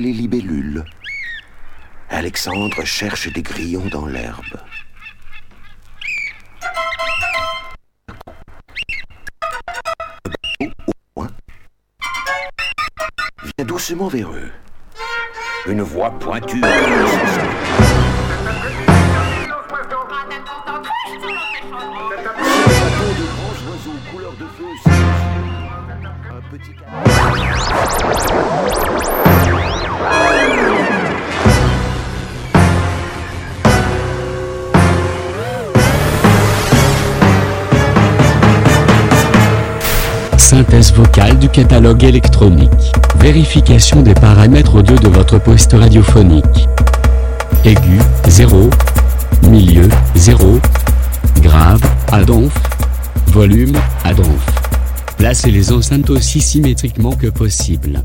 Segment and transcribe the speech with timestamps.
[0.00, 0.84] les libellules.
[2.08, 4.44] Alexandre cherche des grillons dans l'herbe.
[11.16, 11.26] Au
[13.42, 14.52] vient doucement vers eux.
[15.66, 16.60] Une voix pointue.
[40.38, 42.70] Synthèse vocale du catalogue électronique.
[43.16, 46.66] Vérification des paramètres audio de votre poste radiophonique.
[47.64, 48.70] Aigu, 0.
[49.42, 50.58] Milieu, 0.
[51.42, 52.54] Grave, adonf.
[53.26, 54.57] Volume, adonf.
[55.18, 58.04] Placez les enceintes aussi symétriquement que possible.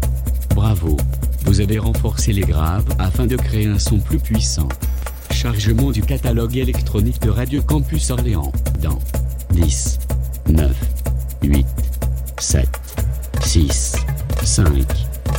[0.56, 0.98] Bravo.
[1.46, 4.68] Vous avez renforcé les graves afin de créer un son plus puissant.
[5.30, 8.98] Chargement du catalogue électronique de Radio Campus Orléans dans
[9.52, 10.00] 10,
[10.50, 10.72] 9,
[11.44, 11.68] 8,
[12.40, 12.68] 7,
[13.44, 13.96] 6,
[14.44, 14.66] 5,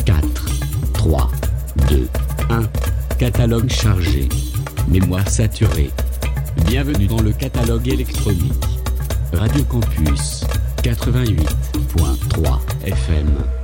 [0.05, 0.27] 4,
[0.93, 1.31] 3,
[1.89, 2.09] 2,
[2.51, 2.63] 1.
[3.19, 4.29] Catalogue chargé.
[4.89, 5.91] Mémoire saturée.
[6.67, 8.65] Bienvenue dans le catalogue électronique.
[9.33, 10.45] Radio Campus
[10.85, 13.64] 88.3 FM.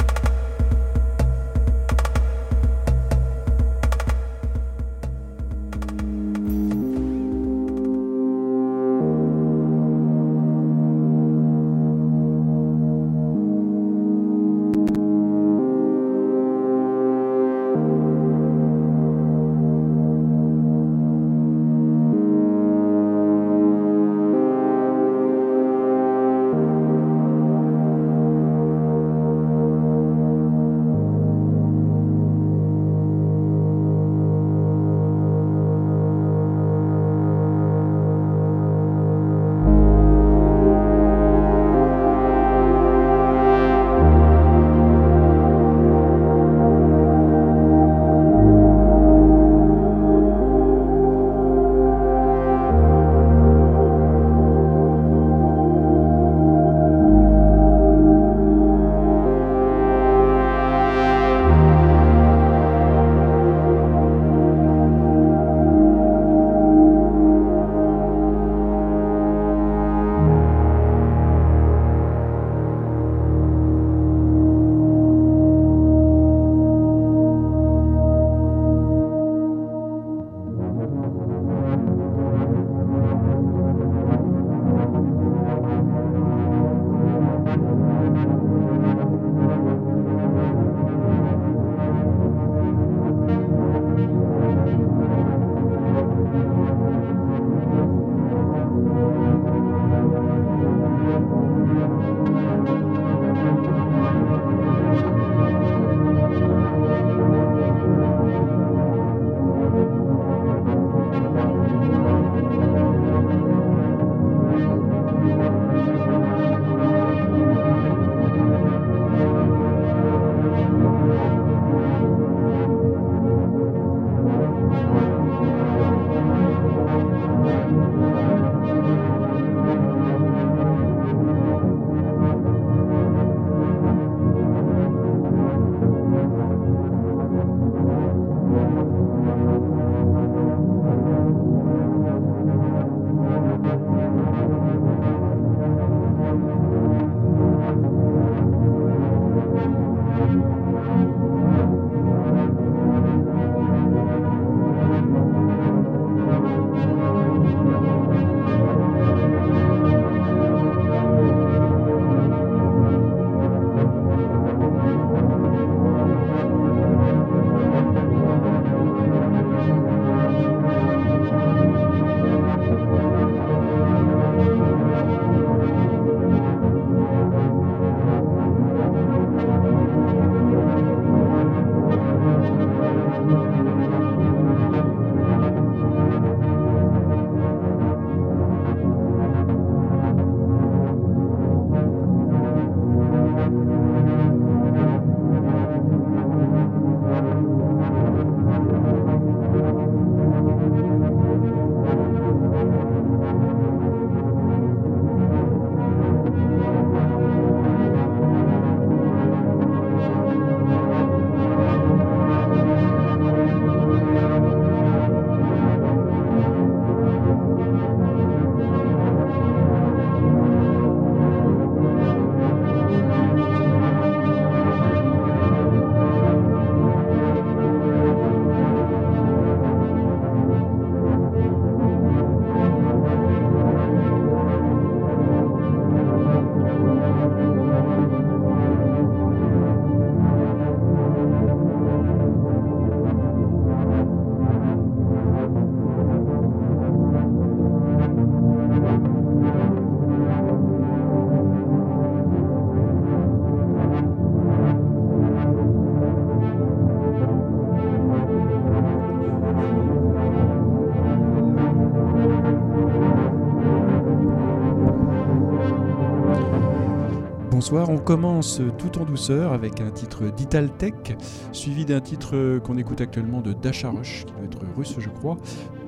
[267.72, 271.16] On commence tout en douceur avec un titre d'Italtech,
[271.52, 275.36] suivi d'un titre qu'on écoute actuellement de Dasha Rush, qui doit être russe, je crois,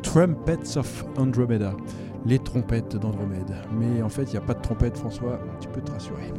[0.02, 1.72] Trumpets of Andromeda,
[2.24, 3.54] les trompettes d'Andromède.
[3.78, 6.32] Mais en fait, il n'y a pas de trompette, François, tu peux te rassurer.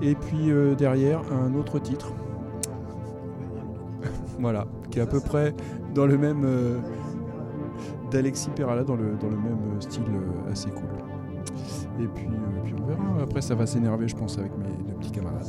[0.00, 2.12] Et puis euh, derrière, un autre titre.
[4.38, 5.54] voilà, qui est à peu près
[5.94, 6.44] dans le même.
[6.44, 6.78] Euh,
[8.10, 11.07] d'Alexis Perala, dans le, dans le même style euh, assez cool.
[12.00, 13.22] Et puis, euh, puis on verra.
[13.22, 15.46] Après, ça va s'énerver, je pense, avec mes deux petits camarades.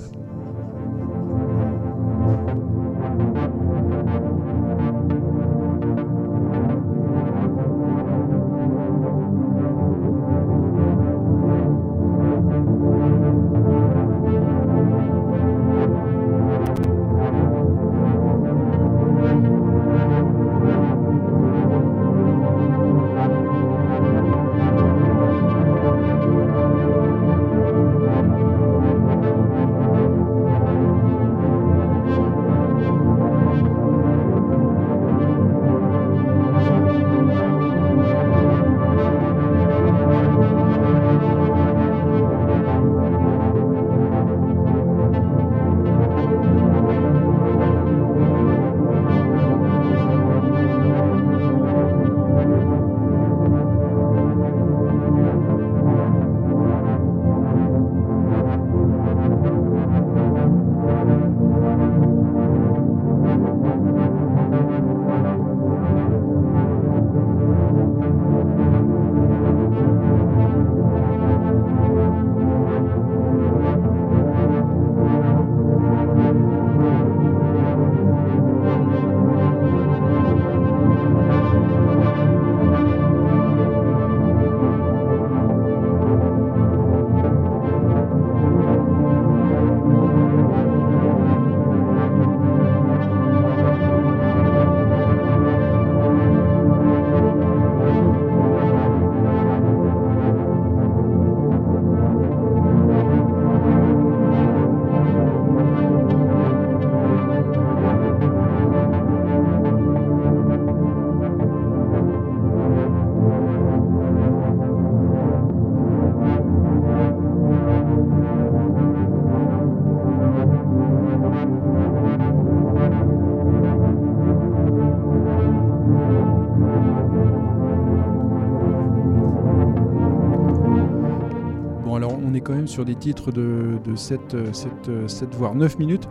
[132.69, 134.71] Sur des titres de, de 7, 7,
[135.07, 136.07] 7, voire 9 minutes.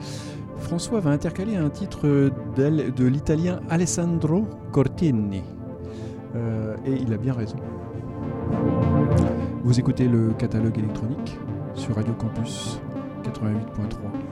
[0.59, 5.43] François va intercaler un titre de l'italien Alessandro Cortini.
[6.37, 7.57] Euh, et il a bien raison.
[9.63, 11.39] Vous écoutez le catalogue électronique
[11.75, 12.81] sur Radio Campus
[13.25, 14.28] 88.3.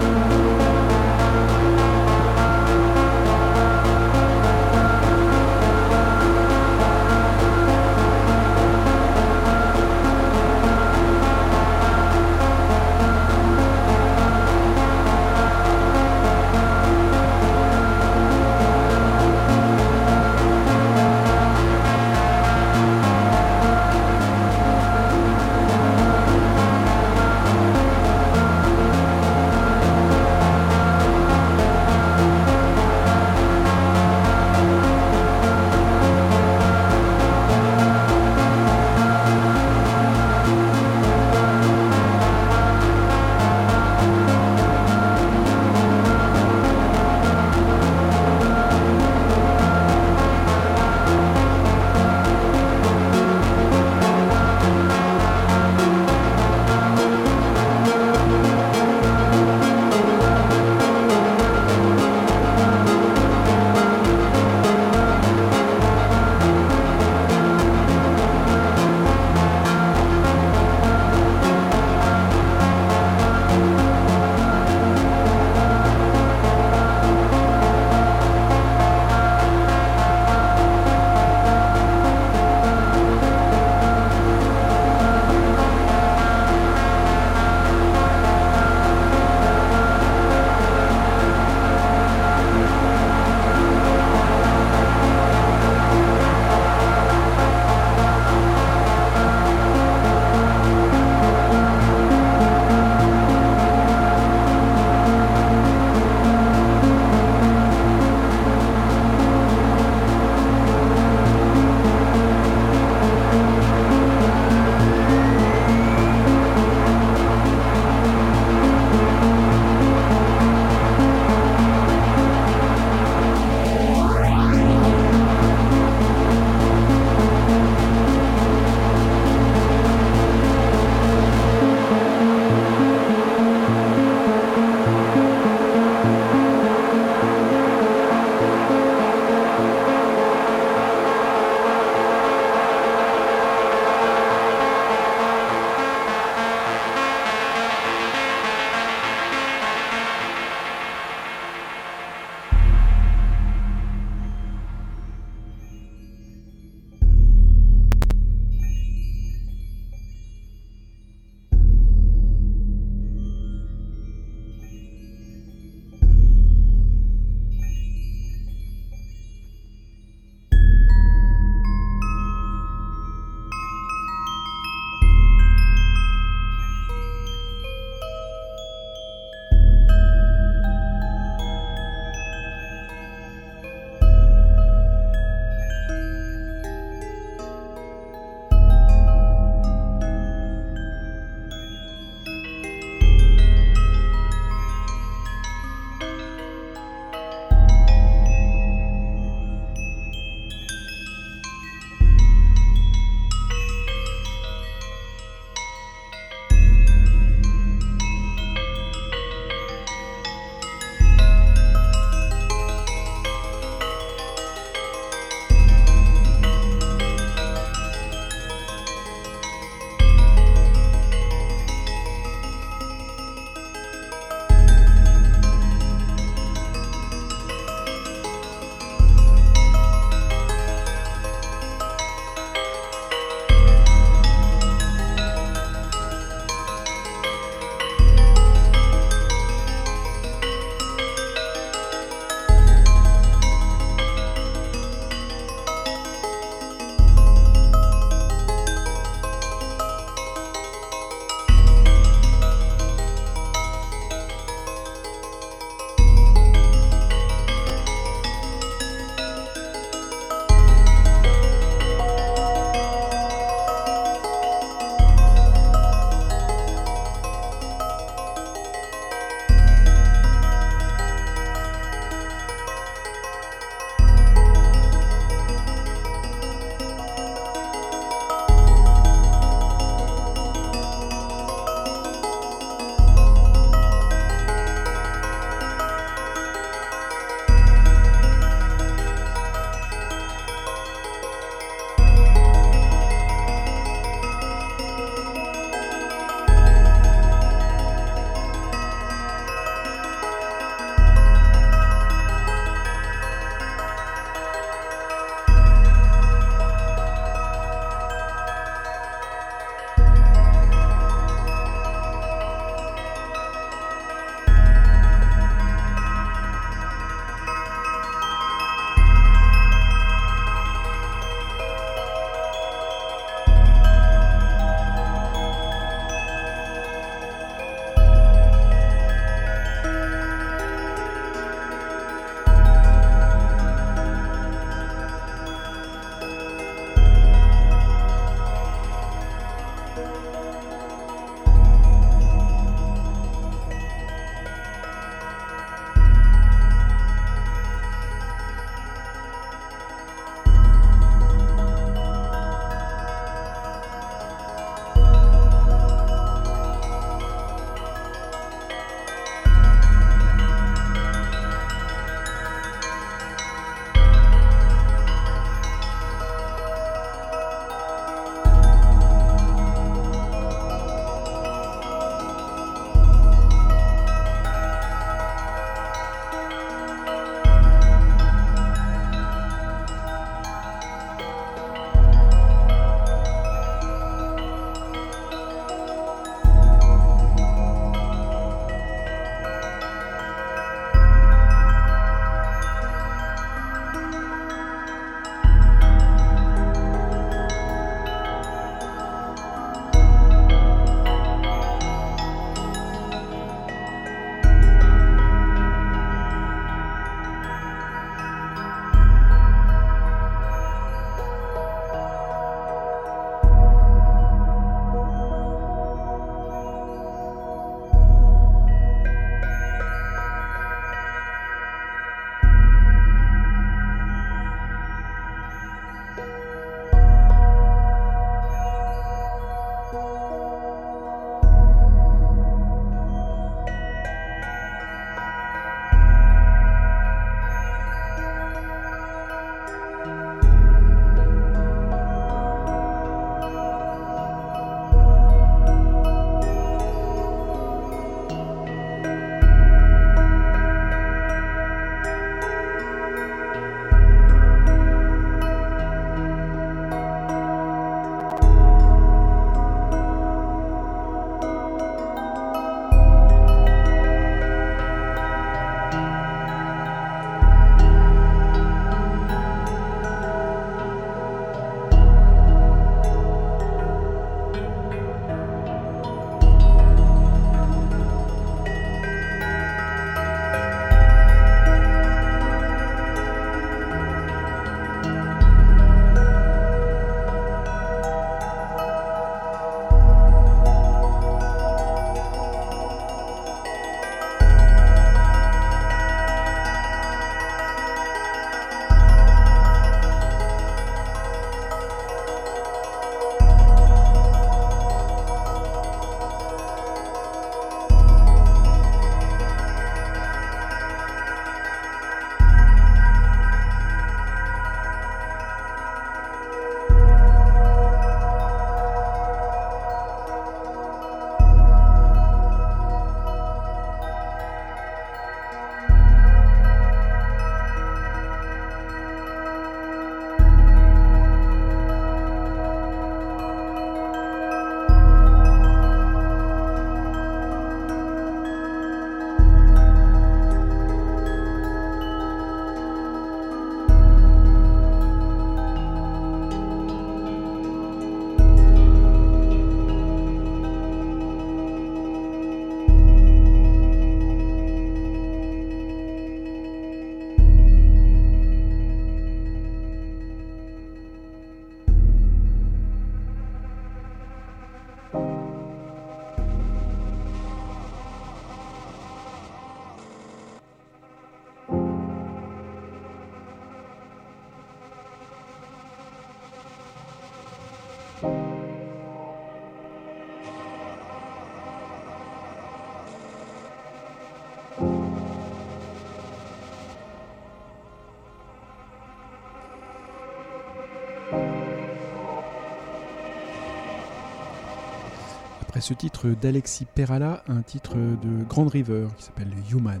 [595.84, 600.00] ce titre d'Alexis Perala, un titre de Grand River qui s'appelle Human.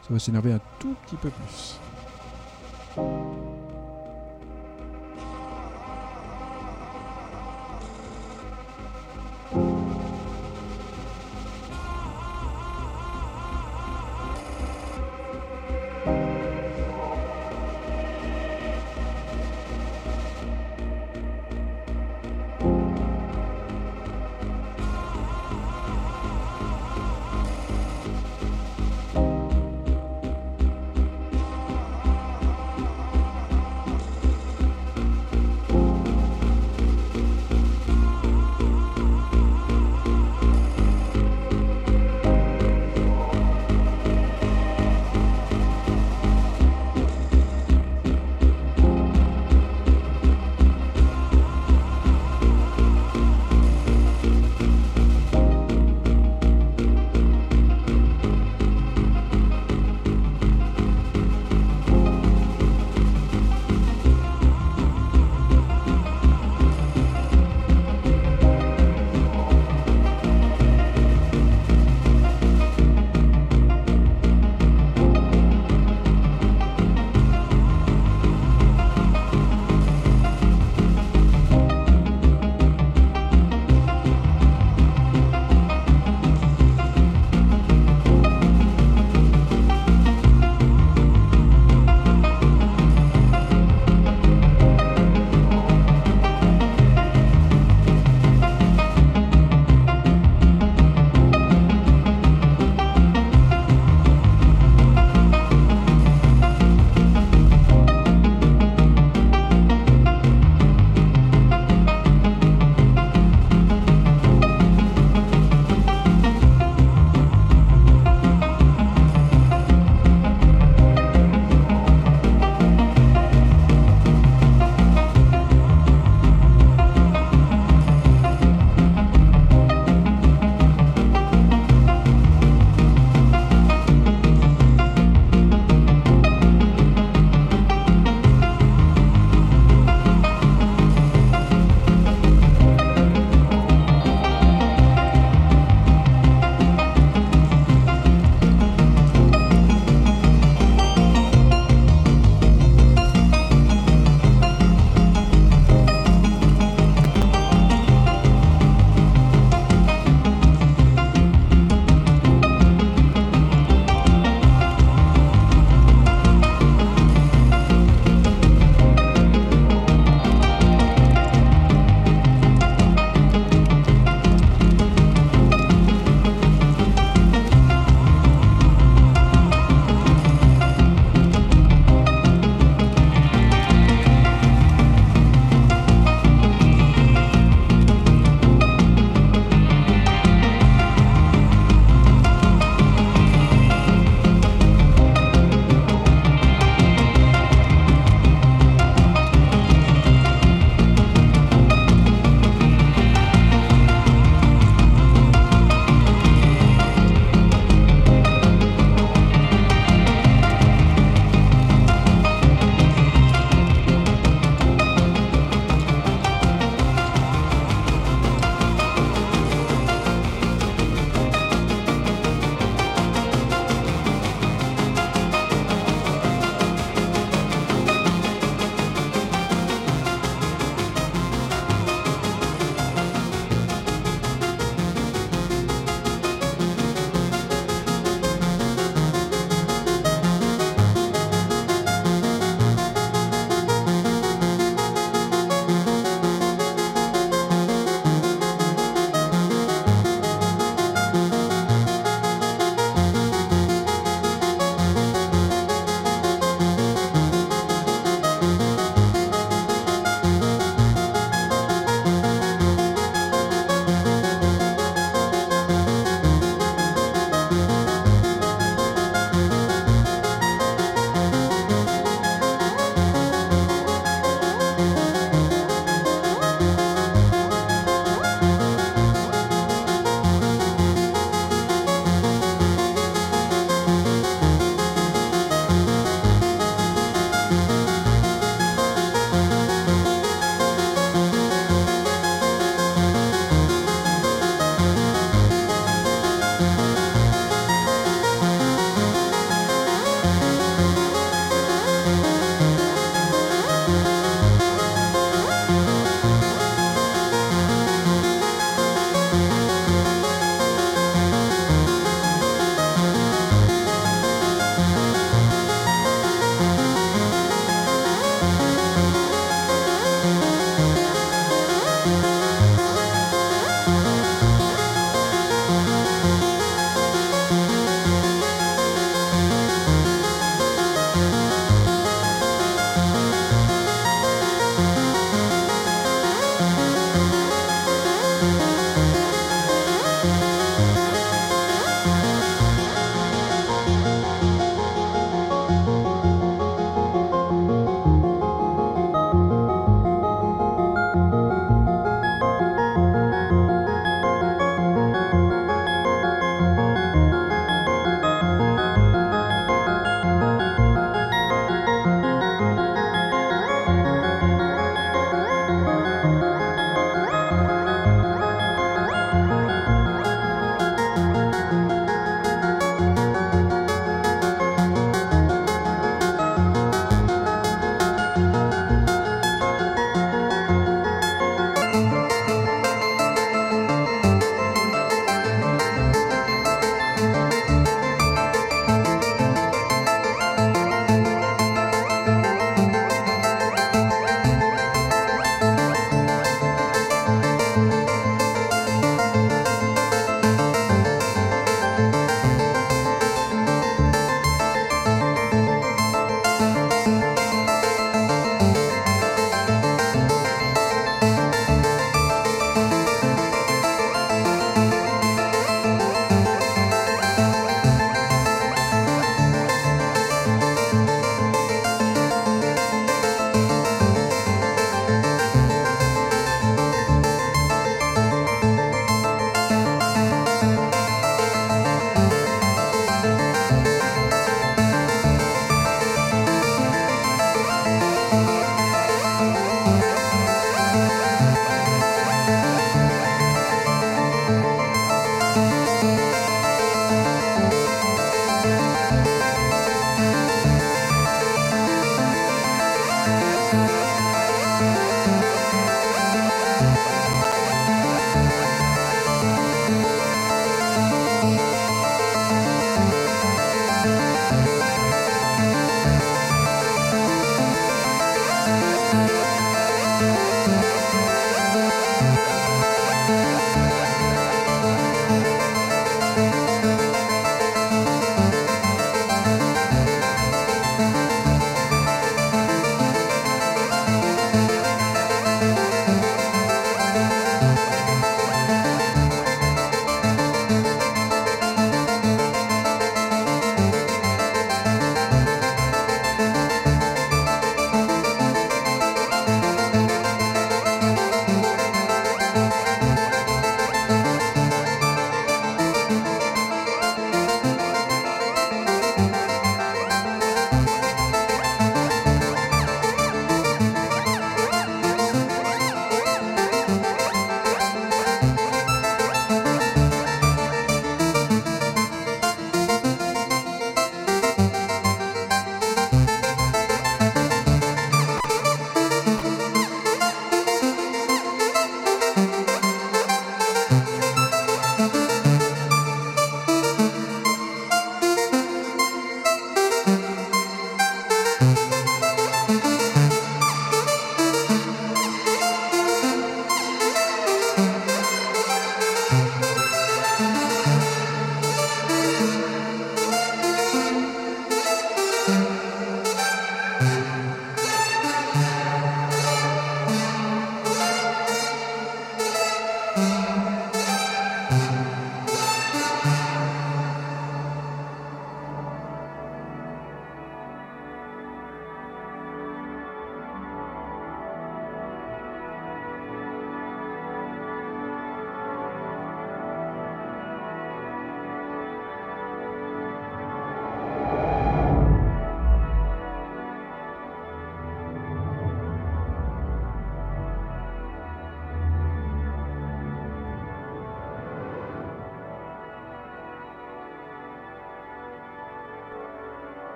[0.00, 1.78] Ça va s'énerver un tout petit peu plus.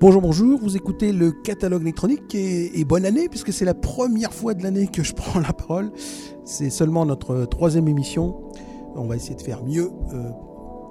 [0.00, 4.54] Bonjour, bonjour, vous écoutez le catalogue électronique et, bonne année puisque c'est la première fois
[4.54, 5.92] de l'année que je prends la parole.
[6.46, 8.40] C'est seulement notre troisième émission.
[8.96, 10.30] On va essayer de faire mieux euh,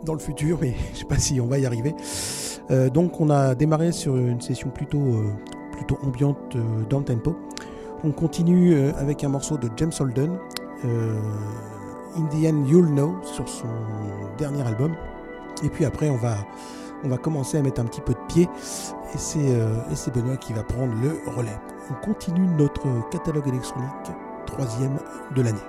[0.05, 1.95] dans le futur, mais je ne sais pas si on va y arriver.
[2.69, 5.31] Euh, donc on a démarré sur une session plutôt, euh,
[5.71, 6.55] plutôt ambiante
[6.87, 7.35] dans le tempo.
[8.03, 10.37] On continue avec un morceau de James Holden,
[12.15, 13.65] Indian You'll Know, sur son
[14.37, 14.95] dernier album.
[15.63, 16.37] Et puis après on va
[17.03, 18.47] on va commencer à mettre un petit peu de pied
[19.37, 21.59] euh, et c'est Benoît qui va prendre le relais.
[21.89, 24.11] On continue notre catalogue électronique
[24.45, 24.99] troisième
[25.35, 25.59] de l'année.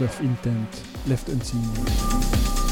[0.00, 2.63] Of Intent, Left Unseen.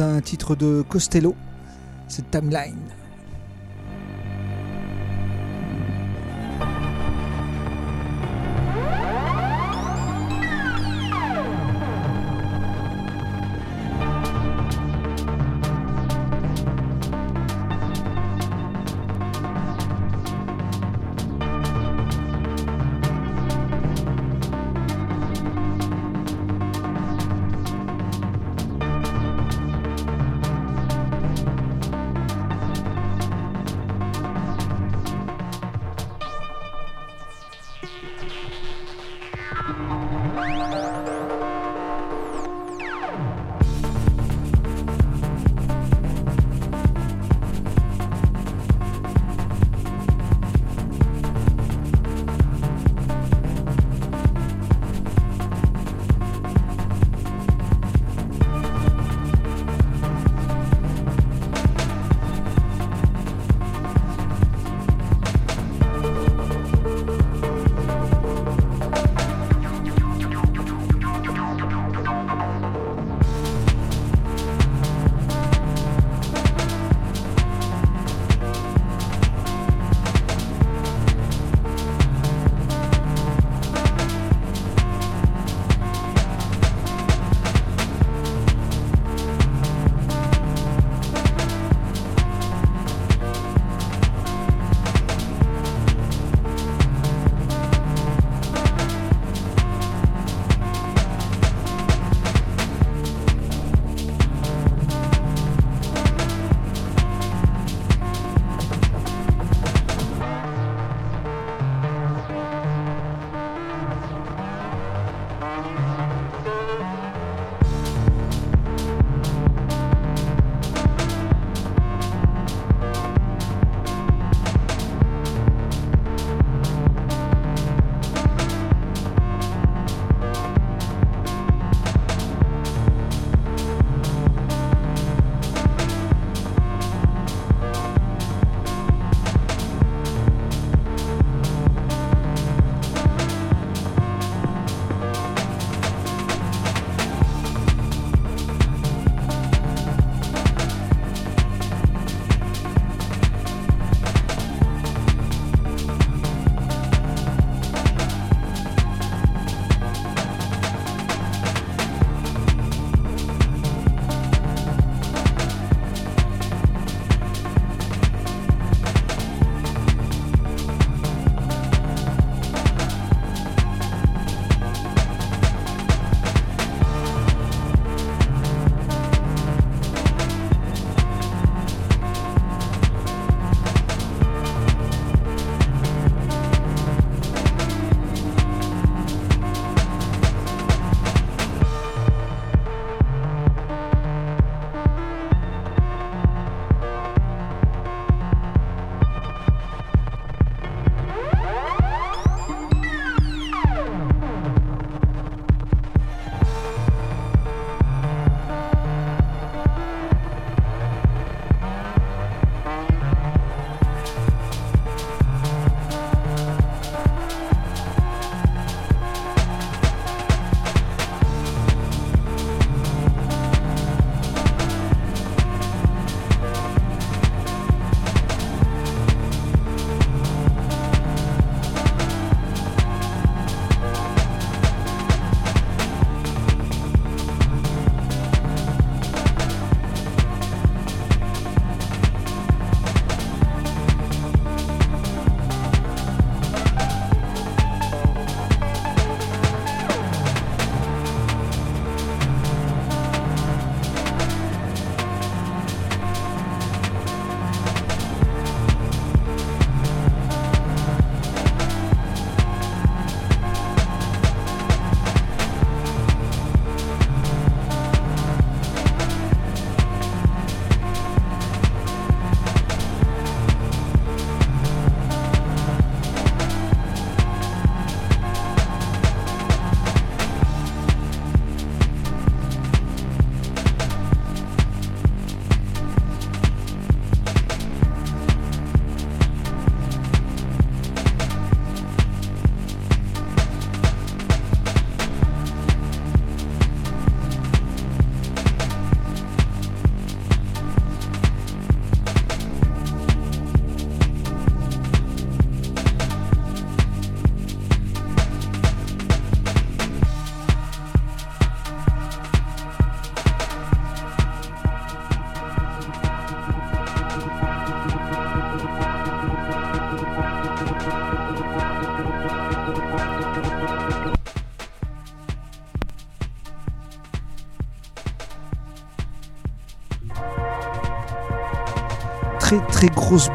[0.00, 1.34] Un titre de Costello,
[2.08, 2.76] c'est Timeline.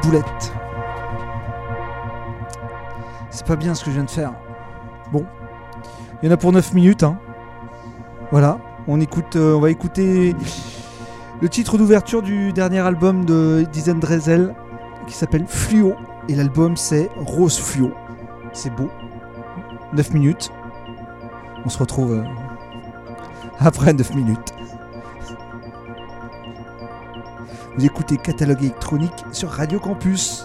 [0.02, 0.54] Boulette.
[3.30, 4.34] C'est pas bien ce que je viens de faire.
[5.12, 5.26] Bon.
[6.22, 7.04] Il y en a pour 9 minutes.
[7.04, 7.18] Hein.
[8.32, 8.60] Voilà.
[8.88, 10.36] On, écoute, euh, on va écouter
[11.42, 14.56] le titre d'ouverture du dernier album de Dizen Drezel
[15.08, 15.96] qui s'appelle Fluo.
[16.30, 17.92] Et l'album c'est Rose Fluo.
[18.54, 18.90] C'est beau.
[19.94, 20.52] 9 minutes.
[21.66, 22.24] On se retrouve euh,
[23.60, 24.35] après 9 minutes.
[27.86, 30.44] Écoutez Catalogue électronique sur Radio Campus.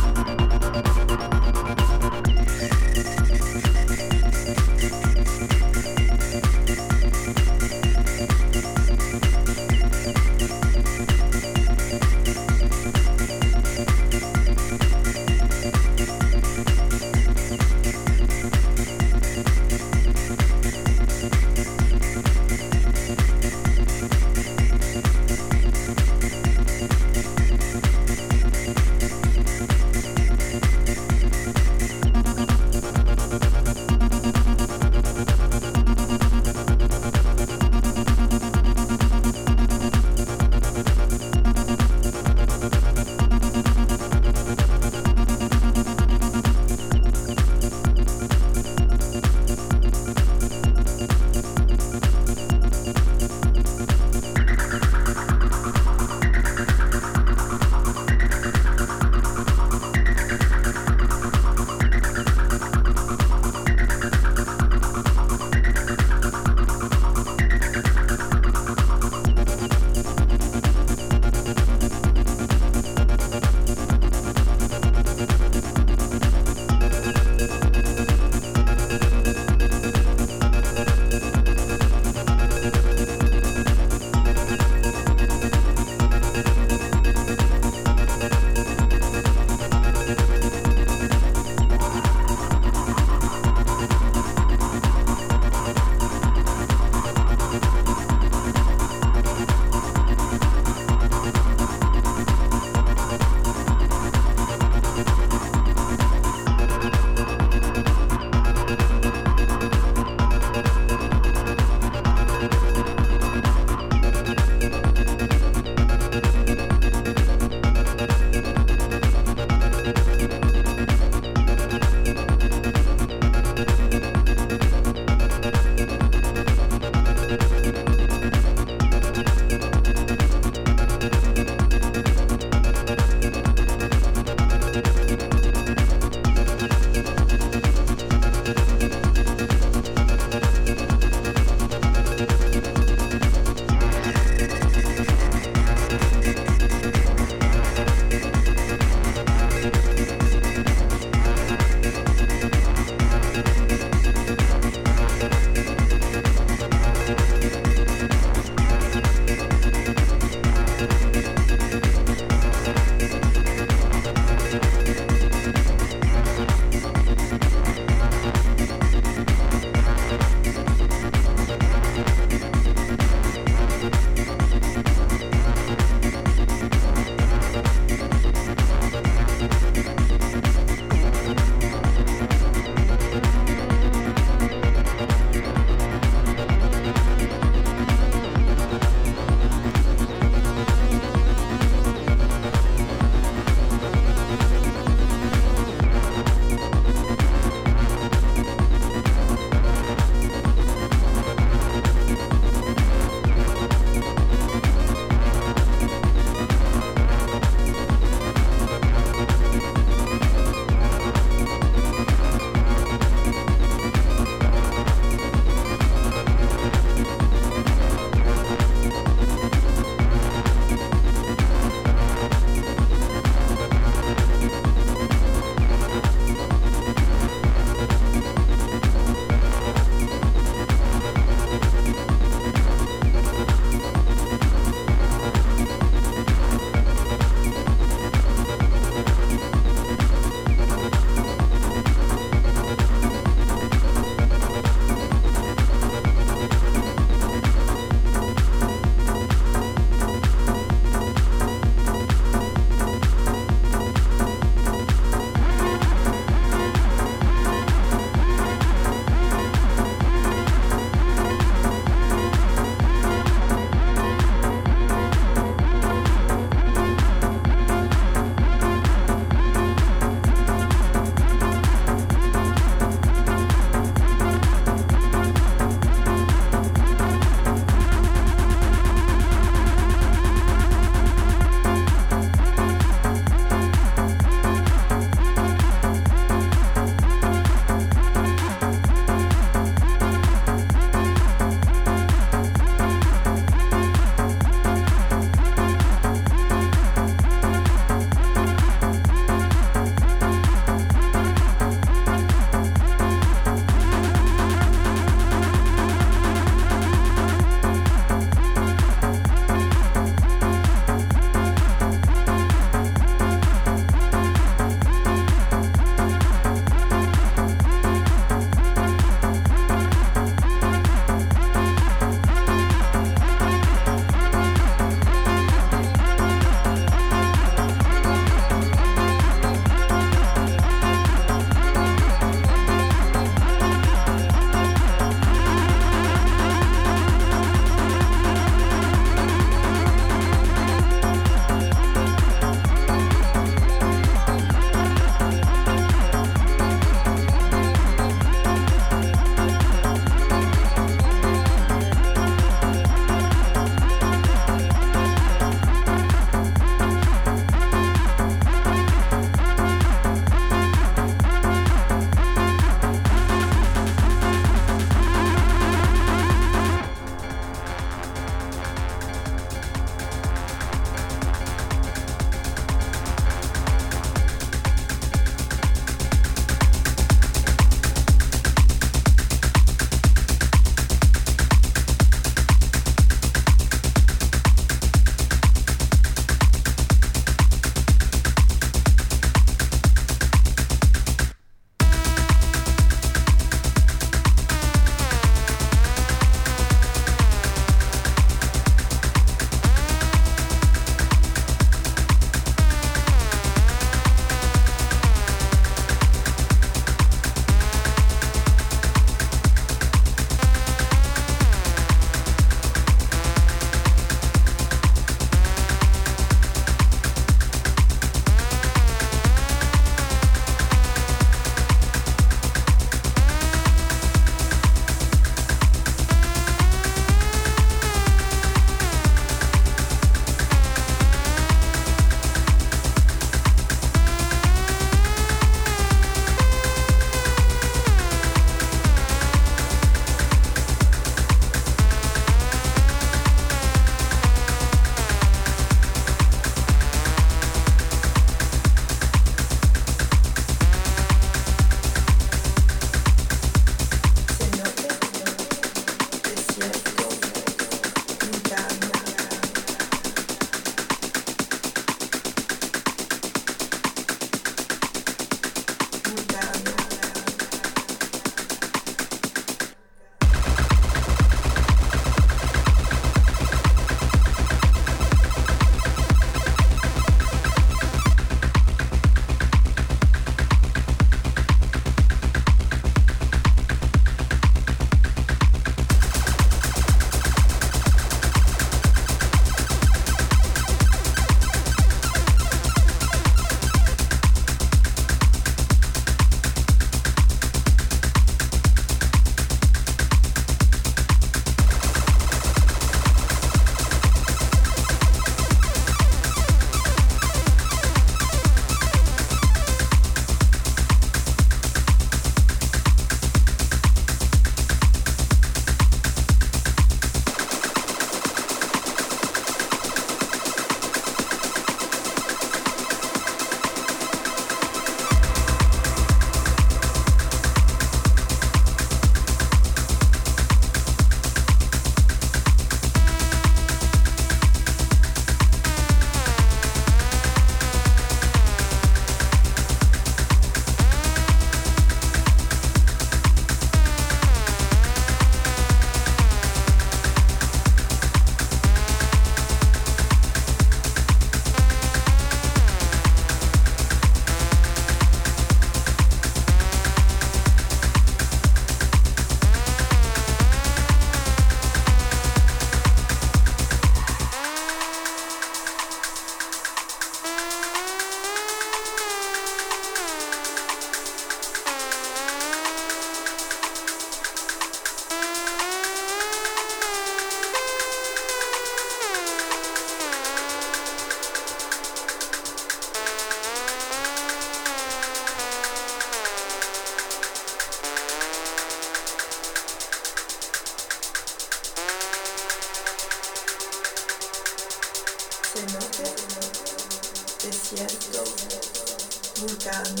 [599.63, 600.00] down.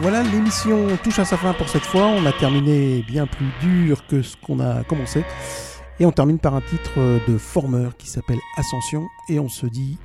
[0.00, 2.06] voilà, l'émission touche à sa fin pour cette fois.
[2.06, 5.24] On a terminé bien plus dur que ce qu'on a commencé.
[5.98, 9.06] Et on termine par un titre de Former qui s'appelle Ascension.
[9.28, 9.98] Et on se dit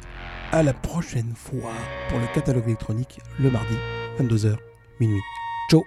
[0.51, 1.72] à la prochaine fois
[2.09, 3.76] pour le catalogue électronique le mardi,
[4.19, 4.57] 22h,
[4.99, 5.22] minuit.
[5.72, 5.84] Ciao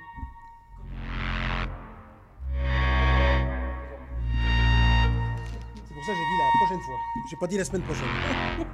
[5.86, 6.98] C'est pour ça que j'ai dit la prochaine fois.
[7.30, 8.08] J'ai pas dit la semaine prochaine.